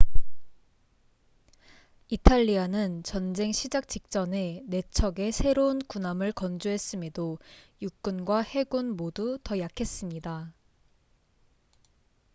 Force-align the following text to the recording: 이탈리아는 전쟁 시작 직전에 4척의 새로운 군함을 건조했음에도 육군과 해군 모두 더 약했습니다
이탈리아는 2.09 3.03
전쟁 3.03 3.51
시작 3.51 3.87
직전에 3.87 4.63
4척의 4.67 5.31
새로운 5.31 5.77
군함을 5.77 6.31
건조했음에도 6.31 7.37
육군과 7.83 8.39
해군 8.41 8.97
모두 8.97 9.37
더 9.43 9.59
약했습니다 9.59 10.51